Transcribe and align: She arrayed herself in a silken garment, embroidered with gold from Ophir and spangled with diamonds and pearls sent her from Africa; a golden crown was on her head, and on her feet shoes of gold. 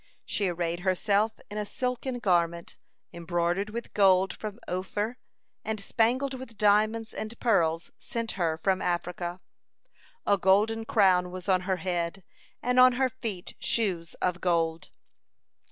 She 0.25 0.47
arrayed 0.49 0.79
herself 0.79 1.33
in 1.51 1.59
a 1.59 1.63
silken 1.63 2.17
garment, 2.17 2.75
embroidered 3.13 3.69
with 3.69 3.93
gold 3.93 4.35
from 4.35 4.59
Ophir 4.67 5.19
and 5.63 5.79
spangled 5.79 6.33
with 6.33 6.57
diamonds 6.57 7.13
and 7.13 7.39
pearls 7.39 7.91
sent 7.99 8.31
her 8.31 8.57
from 8.57 8.81
Africa; 8.81 9.41
a 10.25 10.39
golden 10.39 10.85
crown 10.85 11.29
was 11.29 11.47
on 11.47 11.61
her 11.69 11.77
head, 11.77 12.23
and 12.63 12.79
on 12.79 12.93
her 12.93 13.09
feet 13.09 13.53
shoes 13.59 14.15
of 14.15 14.41
gold. 14.41 14.89